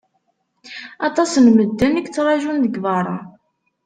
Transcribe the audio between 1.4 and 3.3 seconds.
n medden i yettrajun deg berra.